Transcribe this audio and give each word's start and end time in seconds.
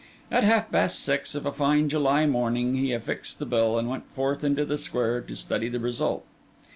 At 0.31 0.43
half 0.43 0.71
past 0.71 1.01
six 1.01 1.35
of 1.35 1.45
a 1.45 1.51
fine 1.51 1.87
July 1.87 2.25
morning, 2.25 2.73
he 2.73 2.91
affixed 2.91 3.37
the 3.37 3.45
bill, 3.45 3.77
and 3.77 3.87
went 3.87 4.07
forth 4.09 4.43
into 4.43 4.65
the 4.65 4.79
square 4.79 5.21
to 5.21 5.35
study 5.35 5.69
the 5.69 5.77
result. 5.79 6.25